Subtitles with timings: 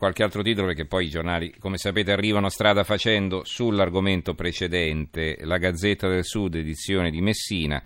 [0.00, 5.36] qualche altro titolo perché poi i giornali, come sapete, arrivano strada facendo sull'argomento precedente.
[5.42, 7.82] La Gazzetta del Sud, edizione di Messina.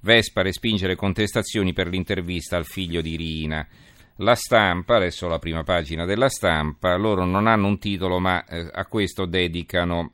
[0.00, 3.68] Vespa respinge le contestazioni per l'intervista al figlio di Rina.
[4.16, 8.70] La stampa, adesso la prima pagina della stampa, loro non hanno un titolo ma eh,
[8.72, 10.12] a questo dedicano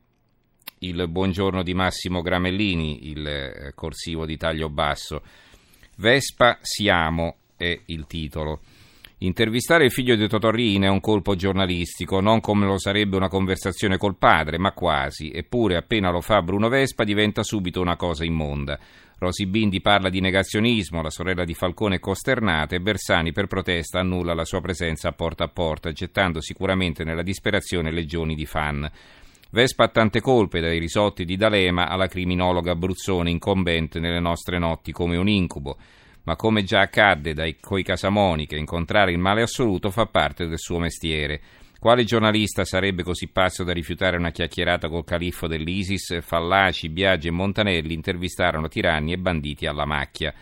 [0.80, 5.22] il buongiorno di Massimo Gramellini, il eh, corsivo di taglio basso.
[5.98, 8.60] Vespa siamo è il titolo.
[9.20, 13.96] Intervistare il figlio di Totorrina è un colpo giornalistico, non come lo sarebbe una conversazione
[13.96, 15.32] col padre, ma quasi.
[15.32, 18.78] Eppure, appena lo fa Bruno Vespa, diventa subito una cosa immonda.
[19.18, 23.98] Rosi Bindi parla di negazionismo, la sorella di Falcone è costernata e Bersani per protesta
[23.98, 28.88] annulla la sua presenza a porta a porta, gettando sicuramente nella disperazione legioni di fan.
[29.50, 34.92] Vespa ha tante colpe, dai risotti di D'Alema alla criminologa Bruzzone incombente nelle nostre notti
[34.92, 35.76] come un incubo
[36.28, 40.58] ma come già accadde dai coi Casamoni che incontrare il male assoluto fa parte del
[40.58, 41.40] suo mestiere.
[41.80, 46.20] Quale giornalista sarebbe così pazzo da rifiutare una chiacchierata col califfo dell'ISIS?
[46.20, 50.34] Fallaci, Biagi e Montanelli intervistarono tiranni e banditi alla macchia.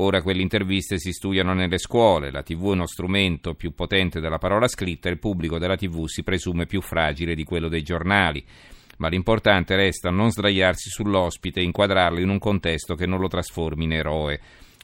[0.00, 4.38] Ora quelle interviste si studiano nelle scuole, la TV è uno strumento più potente della
[4.38, 8.44] parola scritta e il pubblico della TV si presume più fragile di quello dei giornali.
[8.96, 13.84] Ma l'importante resta non sdraiarsi sull'ospite e inquadrarlo in un contesto che non lo trasformi
[13.84, 14.40] in eroe.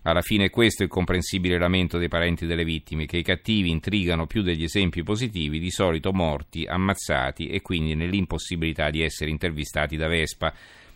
[0.07, 4.27] Alla fine questo è il comprensibile lamento dei parenti delle vittime, che i cattivi intrigano
[4.27, 10.07] più degli esempi positivi, di solito morti, ammazzati e quindi nell'impossibilità di essere intervistati da
[10.07, 10.53] Vespa.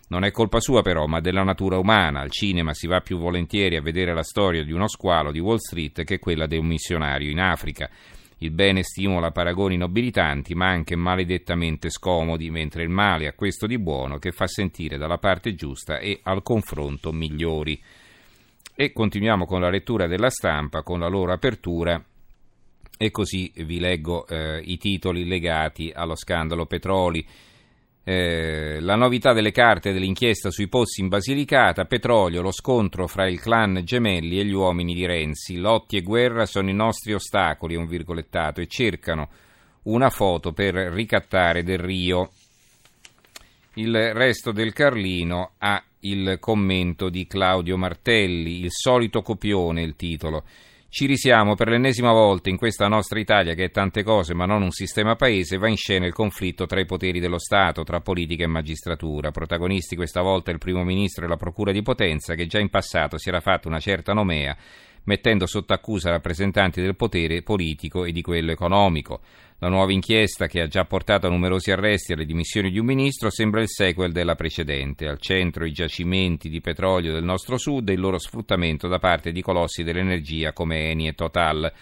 [0.09, 2.19] Non è colpa sua però, ma della natura umana.
[2.19, 5.57] Al cinema si va più volentieri a vedere la storia di uno squalo di Wall
[5.57, 7.89] Street che quella di un missionario in Africa.
[8.37, 13.79] Il bene stimola paragoni nobilitanti, ma anche maledettamente scomodi, mentre il male ha questo di
[13.79, 17.81] buono che fa sentire dalla parte giusta e al confronto migliori.
[18.81, 22.01] E continuiamo con la lettura della stampa, con la loro apertura.
[22.97, 27.27] E così vi leggo eh, i titoli legati allo scandalo Petroli.
[28.05, 33.41] Eh, la novità delle carte dell'inchiesta sui pozzi in Basilicata, petrolio, lo scontro fra il
[33.41, 35.57] clan Gemelli e gli uomini di Renzi.
[35.57, 39.27] Lotti e guerra sono i nostri ostacoli, un virgolettato, e cercano
[39.83, 42.29] una foto per ricattare Del Rio.
[43.73, 50.43] Il resto del Carlino ha il commento di Claudio Martelli, il solito copione il titolo.
[50.91, 54.63] Ci risiamo per l'ennesima volta in questa nostra Italia che è tante cose ma non
[54.63, 58.43] un sistema paese, va in scena il conflitto tra i poteri dello Stato, tra politica
[58.43, 59.29] e magistratura.
[59.29, 63.19] Protagonisti questa volta il primo ministro e la procura di Potenza che già in passato
[63.19, 64.57] si era fatto una certa nomea
[65.09, 69.21] mettendo sotto accusa rappresentanti del potere politico e di quello economico.
[69.57, 72.85] La nuova inchiesta, che ha già portato a numerosi arresti e alle dimissioni di un
[72.85, 75.07] ministro, sembra il sequel della precedente.
[75.07, 79.31] Al centro i giacimenti di petrolio del nostro sud e il loro sfruttamento da parte
[79.31, 81.73] di colossi dell'energia come Eni e Total.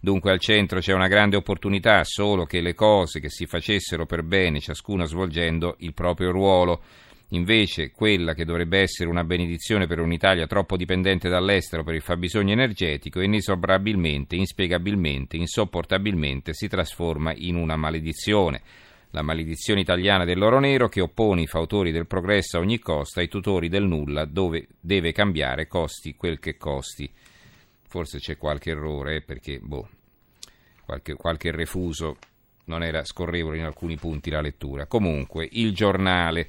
[0.00, 4.22] Dunque al centro c'è una grande opportunità, solo che le cose che si facessero per
[4.22, 6.80] bene, ciascuno svolgendo il proprio ruolo.
[7.32, 12.52] Invece, quella che dovrebbe essere una benedizione per un'Italia troppo dipendente dall'estero per il fabbisogno
[12.52, 18.62] energetico, inesorabilmente, inspiegabilmente, insopportabilmente si trasforma in una maledizione.
[19.10, 23.28] La maledizione italiana dell'oro nero che oppone i fautori del progresso a ogni costo ai
[23.28, 27.08] tutori del nulla, dove deve cambiare costi quel che costi.
[27.86, 29.88] Forse c'è qualche errore, eh, perché, boh,
[30.84, 32.16] qualche, qualche refuso
[32.64, 34.86] non era scorrevole in alcuni punti la lettura.
[34.86, 36.48] Comunque, il giornale.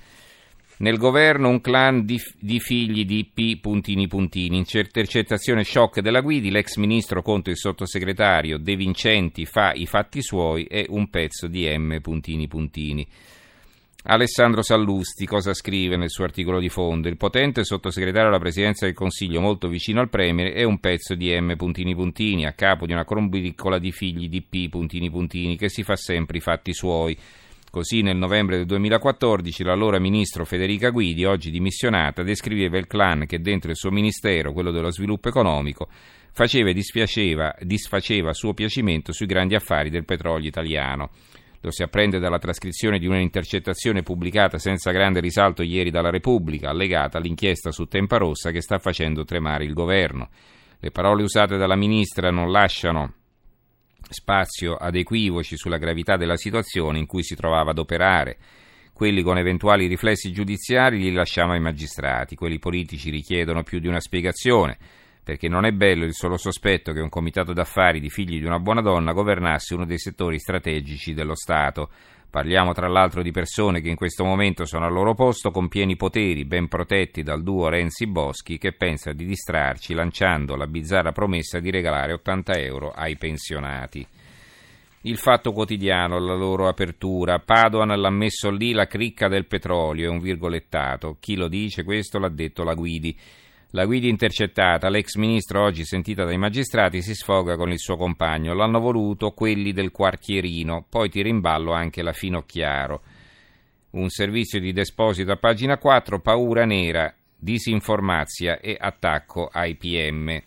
[0.77, 3.59] Nel governo un clan di, di, figli di P.
[3.59, 4.57] Puntini Puntini.
[4.57, 10.63] Intercettazione shock della Guidi, l'ex ministro contro il sottosegretario De Vincenti fa i fatti suoi
[10.65, 11.99] e un pezzo di M.
[12.01, 13.07] Puntini Puntini.
[14.03, 17.07] Alessandro Sallusti cosa scrive nel suo articolo di fondo?
[17.07, 21.31] Il potente sottosegretario alla presidenza del Consiglio, molto vicino al Premier, è un pezzo di
[21.39, 21.55] M.
[21.55, 24.69] Puntini Puntini, a capo di una crombicola di figli di P.
[24.69, 27.15] Puntini Puntini, che si fa sempre i fatti suoi.
[27.71, 33.39] Così nel novembre del 2014 l'allora ministro Federica Guidi, oggi dimissionata, descriveva il clan che
[33.39, 35.87] dentro il suo ministero, quello dello sviluppo economico,
[36.33, 41.11] faceva e disfaceva a suo piacimento sui grandi affari del petrolio italiano.
[41.61, 47.19] Lo si apprende dalla trascrizione di un'intercettazione pubblicata senza grande risalto ieri dalla Repubblica, allegata
[47.19, 50.27] all'inchiesta su Tempa Rossa che sta facendo tremare il governo.
[50.77, 53.13] Le parole usate dalla ministra non lasciano
[54.11, 58.37] spazio ad equivoci sulla gravità della situazione in cui si trovava ad operare.
[58.93, 63.99] Quelli con eventuali riflessi giudiziari li lasciamo ai magistrati, quelli politici richiedono più di una
[63.99, 64.77] spiegazione,
[65.23, 68.59] perché non è bello il solo sospetto che un comitato d'affari di figli di una
[68.59, 71.89] buona donna governasse uno dei settori strategici dello Stato.
[72.31, 75.97] Parliamo tra l'altro di persone che in questo momento sono al loro posto con pieni
[75.97, 81.69] poteri, ben protetti dal duo Renzi-Boschi che pensa di distrarci lanciando la bizzarra promessa di
[81.69, 84.07] regalare 80 euro ai pensionati.
[85.01, 87.39] Il Fatto Quotidiano, la loro apertura.
[87.39, 91.17] Padoan l'ha messo lì la cricca del petrolio, è un virgolettato.
[91.19, 93.13] Chi lo dice questo l'ha detto la Guidi.
[93.73, 98.53] La Guidi intercettata, l'ex ministro oggi sentita dai magistrati, si sfoga con il suo compagno.
[98.53, 103.01] L'hanno voluto quelli del quartierino, poi tira in ballo anche la Finocchiaro.
[103.91, 110.37] Un servizio di Desposito a pagina 4, paura nera, disinformazia e attacco ai PM.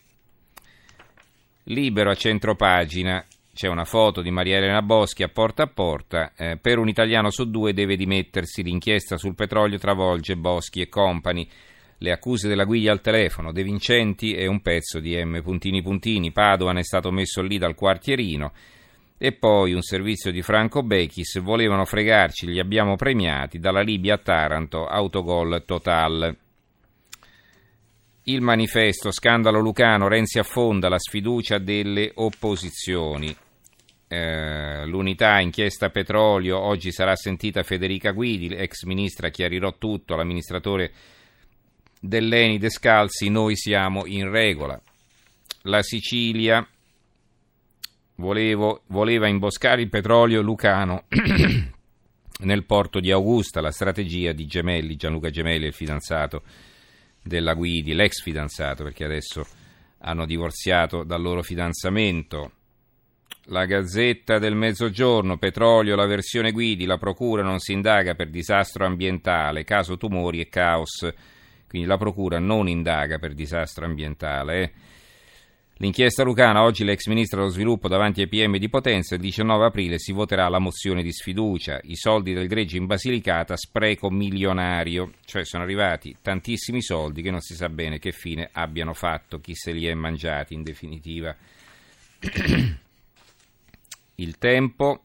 [1.65, 3.25] Libero a centropagina,
[3.55, 6.33] c'è una foto di Maria Elena Boschi a porta a porta.
[6.37, 8.63] Eh, per un italiano su due deve dimettersi.
[8.63, 11.49] L'inchiesta sul petrolio travolge Boschi e compagni.
[11.99, 15.41] Le accuse della guiglia al telefono, De Vincenti e un pezzo di M.
[15.43, 16.33] Puntini Puntini.
[16.33, 18.53] Padoan è stato messo lì dal quartierino.
[19.17, 21.41] E poi un servizio di Franco Bechis.
[21.41, 23.59] Volevano fregarci, li abbiamo premiati.
[23.59, 26.37] Dalla Libia a Taranto, autogol total.
[28.25, 33.35] Il manifesto, scandalo Lucano, Renzi affonda la sfiducia delle opposizioni.
[34.09, 40.93] Eh, l'unità inchiesta petrolio, oggi sarà sentita Federica Guidi, ex ministra, chiarirò tutto, l'amministratore
[42.07, 44.81] dell'Eni Descalzi, noi siamo in regola.
[45.63, 46.67] La Sicilia
[48.17, 51.05] volevo, voleva imboscare il petrolio Lucano
[52.41, 56.43] nel porto di Augusta, la strategia di Gemelli, Gianluca Gemelli, il fidanzato
[57.23, 59.47] della Guidi, l'ex fidanzato, perché adesso
[60.01, 62.53] hanno divorziato dal loro fidanzamento.
[63.49, 68.85] La Gazzetta del Mezzogiorno, petrolio, la versione Guidi, la procura non si indaga per disastro
[68.85, 71.33] ambientale, caso tumori e caos.
[71.75, 74.63] Quindi la procura non indaga per disastro ambientale.
[74.63, 74.71] Eh.
[75.79, 79.99] L'inchiesta Lucana, oggi l'ex ministro dello sviluppo davanti ai PM di Potenza, il 19 aprile
[79.99, 81.81] si voterà la mozione di sfiducia.
[81.83, 85.15] I soldi del greggio in Basilicata, spreco milionario.
[85.25, 89.57] Cioè sono arrivati tantissimi soldi che non si sa bene che fine abbiano fatto, chi
[89.57, 91.35] se li è mangiati in definitiva.
[94.15, 95.04] Il tempo.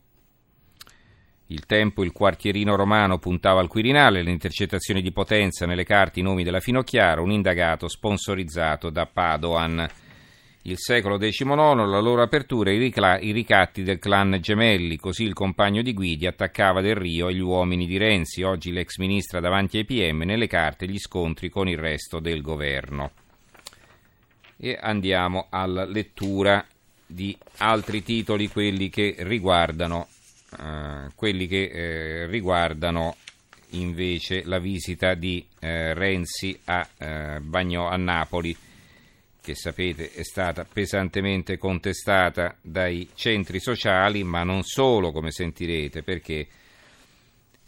[1.52, 6.24] Il tempo, il quartierino romano puntava al Quirinale, le intercettazioni di Potenza nelle carte i
[6.24, 9.88] nomi della Finocchiara, un indagato sponsorizzato da Padoan.
[10.64, 15.82] Il secolo XIX, la loro apertura e i ricatti del clan Gemelli, così il compagno
[15.82, 19.86] di Guidi attaccava Del Rio e gli uomini di Renzi, oggi l'ex ministra davanti ai
[19.86, 23.10] PM, nelle carte gli scontri con il resto del governo.
[24.56, 26.64] E andiamo alla lettura
[27.08, 30.10] di altri titoli, quelli che riguardano,
[30.58, 33.16] eh, quelli che, eh, riguardano
[33.72, 36.88] invece la visita di eh, Renzi a,
[37.42, 38.56] Bagno, a Napoli
[39.42, 46.48] che sapete è stata pesantemente contestata dai centri sociali, ma non solo, come sentirete, perché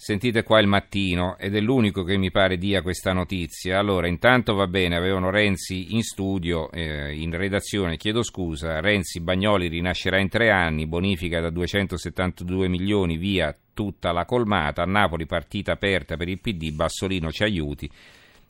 [0.02, 3.78] sentite qua il mattino ed è l'unico che mi pare dia questa notizia.
[3.78, 9.68] Allora, intanto va bene, avevano Renzi in studio, eh, in redazione, chiedo scusa, Renzi Bagnoli
[9.68, 16.18] rinascerà in tre anni, bonifica da 272 milioni via tutta la colmata, Napoli partita aperta
[16.18, 17.88] per il PD, Bassolino ci aiuti.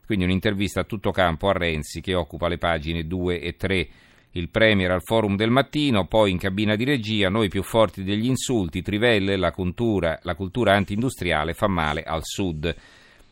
[0.06, 3.88] Quindi un'intervista a tutto campo a Renzi che occupa le pagine 2 e 3.
[4.34, 8.28] Il Premier al forum del mattino, poi in cabina di regia, noi più forti degli
[8.28, 12.74] insulti, trivelle, la cultura, la cultura anti-industriale fa male al sud.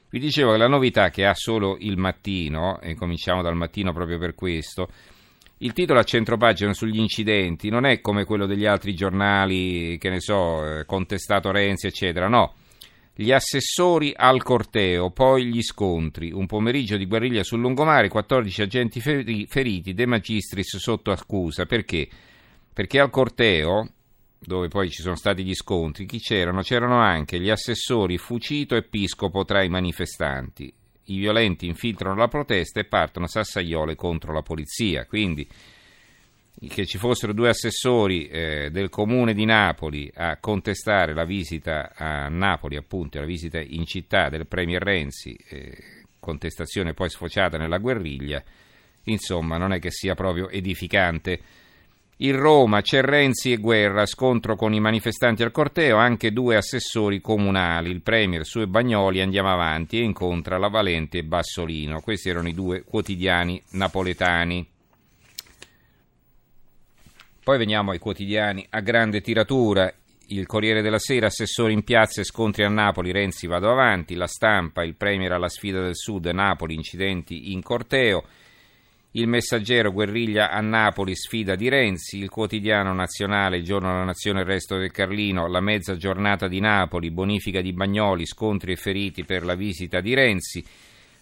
[0.10, 4.18] Vi dicevo che la novità che ha solo il mattino, e cominciamo dal mattino proprio
[4.18, 4.90] per questo,
[5.60, 10.20] il titolo a centropagina sugli incidenti non è come quello degli altri giornali, che ne
[10.20, 12.54] so, eh, contestato Renzi, eccetera, no
[13.22, 19.02] gli assessori al corteo, poi gli scontri, un pomeriggio di guerriglia sul lungomare, 14 agenti
[19.02, 21.66] feriti, De Magistris sotto accusa.
[21.66, 22.08] Perché?
[22.72, 23.90] Perché al corteo,
[24.40, 26.62] dove poi ci sono stati gli scontri, chi c'erano?
[26.62, 30.74] C'erano anche gli assessori Fucito e Piscopo tra i manifestanti.
[31.08, 35.06] I violenti infiltrano la protesta e partono sassaiole contro la polizia.
[35.06, 35.46] Quindi
[36.68, 42.28] che ci fossero due assessori eh, del comune di Napoli a contestare la visita a
[42.28, 45.78] Napoli, appunto, la visita in città del Premier Renzi, eh,
[46.20, 48.44] contestazione poi sfociata nella guerriglia,
[49.06, 51.40] insomma non è che sia proprio edificante.
[52.22, 57.22] In Roma c'è Renzi e Guerra, scontro con i manifestanti al corteo, anche due assessori
[57.22, 62.02] comunali, il Premier su e Bagnoli, andiamo avanti e incontra la Valente e Bassolino.
[62.02, 64.68] Questi erano i due quotidiani napoletani.
[67.50, 69.92] Poi veniamo ai quotidiani a grande tiratura.
[70.28, 74.28] Il Corriere della Sera, assessore in piazza e scontri a Napoli, Renzi vado avanti, la
[74.28, 78.24] stampa, il Premier alla sfida del Sud, Napoli, incidenti in corteo,
[79.14, 84.42] il Messaggero, guerriglia a Napoli, sfida di Renzi, il Quotidiano Nazionale, il Giorno della Nazione,
[84.42, 89.26] il Resto del Carlino, la mezza giornata di Napoli, bonifica di Bagnoli, scontri e feriti
[89.26, 90.64] per la visita di Renzi,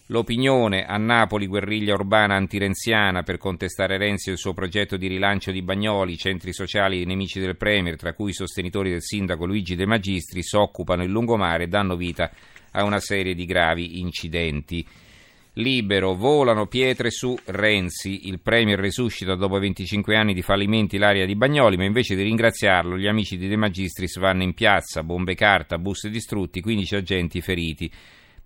[0.10, 5.52] L'opinione a Napoli, guerriglia urbana antirenziana per contestare Renzi e il suo progetto di rilancio
[5.52, 9.86] di Bagnoli, centri sociali nemici del Premier, tra cui i sostenitori del sindaco Luigi De
[9.86, 12.32] Magistri, occupano il lungomare e danno vita
[12.72, 14.88] a una serie di gravi incidenti.
[15.56, 21.36] Libero, volano pietre su Renzi, il Premier resuscita dopo 25 anni di fallimenti l'area di
[21.36, 25.78] Bagnoli, ma invece di ringraziarlo gli amici di De Magistris vanno in piazza, bombe carta,
[25.78, 27.92] bus distrutti, 15 agenti feriti.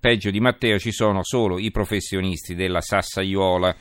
[0.01, 3.75] Peggio di Matteo ci sono solo i professionisti della Sassaiuola.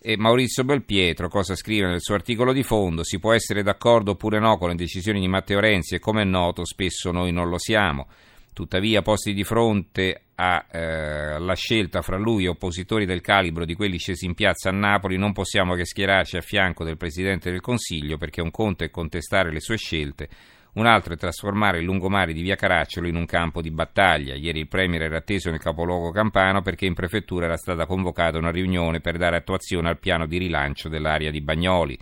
[0.00, 3.04] E Maurizio Belpietro cosa scrive nel suo articolo di fondo?
[3.04, 6.24] Si può essere d'accordo oppure no con le decisioni di Matteo Renzi e come è
[6.24, 8.08] noto spesso noi non lo siamo.
[8.54, 13.98] Tuttavia, posti di fronte alla eh, scelta fra lui e oppositori del calibro di quelli
[13.98, 18.16] scesi in piazza a Napoli, non possiamo che schierarci a fianco del Presidente del Consiglio
[18.16, 20.30] perché un conto è contestare le sue scelte,
[20.72, 24.36] un altro è trasformare il lungomare di via Caracciolo in un campo di battaglia.
[24.36, 28.52] Ieri il Premier era atteso nel capoluogo campano perché in prefettura era stata convocata una
[28.52, 31.98] riunione per dare attuazione al piano di rilancio dell'area di Bagnoli.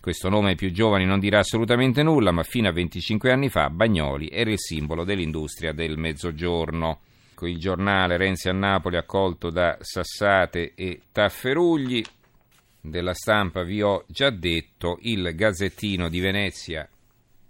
[0.00, 3.70] Questo nome ai più giovani non dirà assolutamente nulla, ma fino a 25 anni fa
[3.70, 7.00] Bagnoli era il simbolo dell'industria del mezzogiorno.
[7.42, 12.02] Il giornale Renzi a Napoli accolto da Sassate e Tafferugli.
[12.80, 16.88] Della stampa vi ho già detto, il Gazzettino di Venezia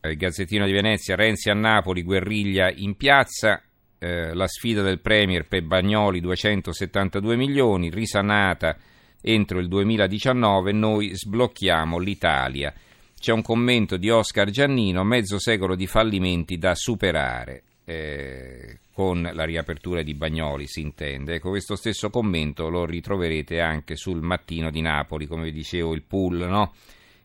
[0.02, 3.62] il Gazzettino di Venezia, Renzi a Napoli, guerriglia in piazza,
[3.98, 8.76] eh, la sfida del Premier per Bagnoli 272 milioni, risanata
[9.20, 12.72] entro il 2019, noi sblocchiamo l'Italia.
[13.18, 17.62] C'è un commento di Oscar Giannino, mezzo secolo di fallimenti da superare.
[17.84, 21.34] Eh, con la riapertura di Bagnoli si intende.
[21.34, 26.02] Ecco, questo stesso commento lo ritroverete anche sul mattino di Napoli, come vi dicevo, il
[26.02, 26.74] pool, no?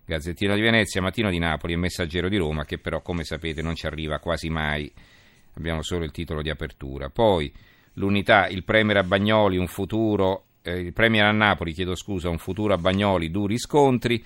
[0.06, 3.76] Gazzettino di Venezia, Mattino di Napoli e Messaggero di Roma, che però, come sapete, non
[3.76, 4.92] ci arriva quasi mai.
[5.56, 7.10] Abbiamo solo il titolo di apertura.
[7.10, 7.52] Poi
[7.94, 12.38] l'unità, il Premier a Bagnoli, un futuro, eh, il Premier a Napoli, chiedo scusa, un
[12.38, 14.24] futuro a Bagnoli, duri scontri.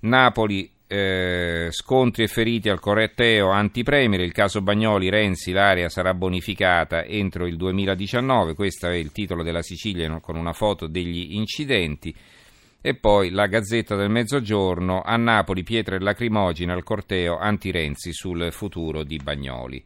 [0.00, 7.04] Napoli, eh, scontri e feriti al corretteo anti-Premier, il caso Bagnoli, Renzi, l'area sarà bonificata
[7.04, 12.14] entro il 2019, questo è il titolo della Sicilia con una foto degli incidenti.
[12.80, 19.02] E poi la Gazzetta del Mezzogiorno, a Napoli pietre lacrimogene al corteo anti-Renzi sul futuro
[19.02, 19.84] di Bagnoli.